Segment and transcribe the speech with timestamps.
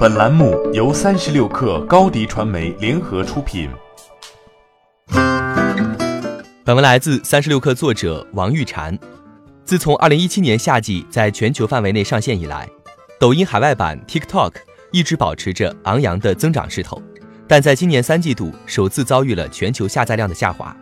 [0.00, 3.68] 本栏目由三十六氪高低传媒联合出品。
[6.64, 8.98] 本文来自三十六氪作者王玉婵。
[9.62, 12.66] 自从二零一七年夏季在全球范围内上线以来，
[13.18, 14.54] 抖音海外版 TikTok
[14.90, 17.02] 一直保持着昂扬的增长势头，
[17.46, 20.74] 但在今年三季度首次遭遇了全球下载量的下滑。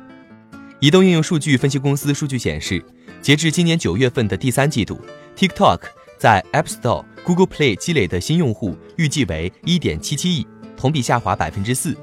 [0.79, 2.81] 移动应用数据分析公司数据显示，
[3.21, 5.01] 截至今年九月份的第三季度
[5.37, 5.81] ，TikTok
[6.19, 10.47] 在 App Store、Google Play 积累的新用户预计为一点七七亿，
[10.79, 11.95] 同比下滑百分之四。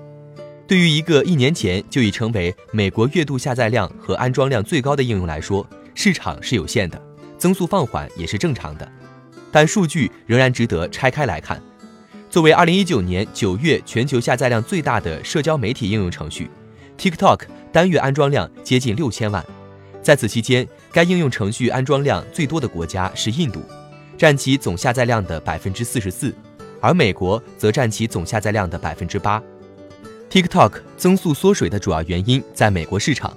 [0.67, 7.01] 对于一个一年前就已成为美国月度下载量和安装量最高的应用来说，市场是有限的，
[7.39, 8.87] 增速放缓也是正常的，
[9.51, 11.59] 但数据仍然值得拆开来看。
[12.29, 16.51] 作为2019年9月全球下载量最大的社交媒体应用程序
[16.99, 19.43] ，TikTok 单月安装量接近六千万。
[20.03, 23.59] 在此期间，该应用程序安装量最多的国家是印度，
[24.17, 26.33] 占其总下载量的百分之四十四，
[26.81, 29.41] 而美国则占其总下载量的百分之八。
[30.29, 33.35] TikTok 增速缩水的主要原因在美国市场，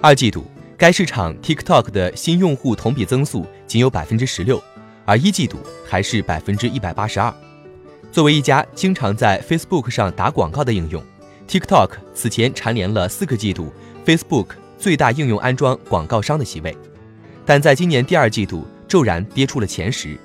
[0.00, 0.44] 二季度。
[0.78, 4.58] 该市场 TikTok 的新用户同比增速仅有百分之十六，
[5.04, 7.30] 而一季度还是百分之一百八十二。
[8.10, 11.04] 作为一家经常在 Facebook 上打广告的应用
[11.46, 13.70] ，TikTok 此前蝉联了四个季度
[14.06, 14.46] Facebook
[14.78, 16.74] 最大应用安装广告商的席位，
[17.44, 20.18] 但在今年第二季度骤然跌出了前十。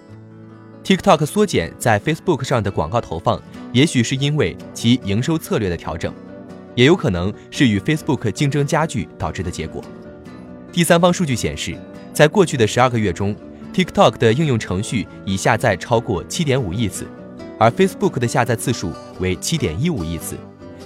[0.83, 3.39] TikTok 缩减在 Facebook 上的广告投放，
[3.71, 6.11] 也许是因为其营收策略的调整，
[6.73, 9.83] 也有可能是与 Facebook 竞争加剧导致的结果。
[10.71, 11.77] 第三方数据显示，
[12.11, 13.36] 在过去的十二个月中
[13.71, 17.05] ，TikTok 的应用程序已下载超过七点五亿次，
[17.59, 20.36] 而 Facebook 的下载次数为七点一五亿次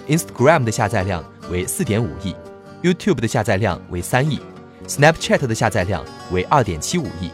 [0.09, 2.35] ，Instagram 的下载量为四点五亿
[2.83, 4.38] ，YouTube 的下载量为三亿
[4.85, 7.31] ，Snapchat 的下载量为二点七五亿。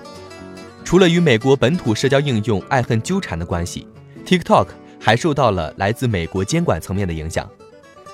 [0.95, 3.85] 除了与美国本土社交应用爱恨纠缠的关系
[4.25, 7.45] ，TikTok 还受到了来自美国监管层面的影响。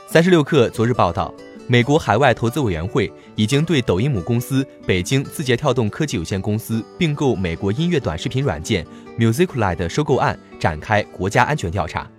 [0.08, 1.32] 三十六氪昨日报道。
[1.68, 8.84] 美国海外投资委员会已经对抖音母公司北京字节跳动科技有限公司并购美国音乐短视频软件
[9.16, 12.10] Musically 的收购案展开国家安全调查，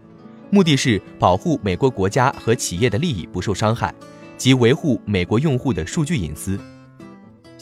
[0.48, 3.92] 目的是保护美国国家和企业的利益不受伤害，
[4.38, 6.56] 及维护美国用户的数据隐私。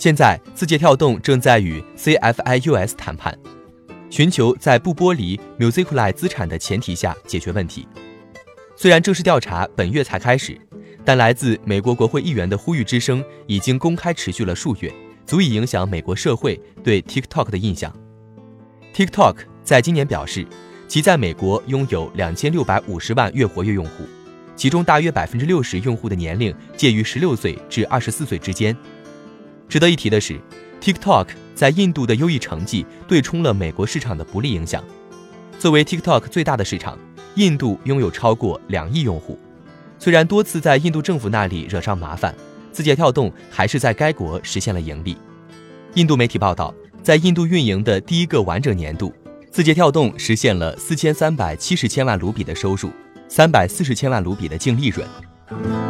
[0.00, 3.38] 现在，字节跳动正在与 CFIUS 谈判，
[4.08, 7.86] 寻求在不剥离 Musically 资产的前提下解决问题。
[8.74, 10.58] 虽然正式调查本月才开始。
[11.04, 14.92] 但来自美国国会议员的呼吁之声已经公开持续了数月，
[15.26, 17.92] 足以影响美国社会对 TikTok 的印象。
[18.94, 20.46] TikTok 在今年表示，
[20.88, 24.04] 其在美国拥有两千六百五十万月活跃用户，
[24.56, 28.74] 其中大约百分之六十用户的年龄介于十六岁至二十四岁之间。
[29.70, 30.38] 值得一提的是
[30.80, 34.82] ，TikTok 在印度的优异成绩对冲了美国市场的不利影响。
[35.60, 36.98] 作为 TikTok 最大的市场，
[37.36, 39.38] 印度拥有超过两亿用户。
[39.96, 42.34] 虽然多次在印度政府那里惹上麻烦，
[42.72, 45.16] 字节跳动还是在该国实现了盈利。
[45.94, 49.14] 印度媒体报道，在印度运营的第一个完整年度，
[49.52, 52.90] 字节跳动实现了四千三百七十千万卢比的收入，
[53.28, 55.89] 三百四十千万卢比的净利润。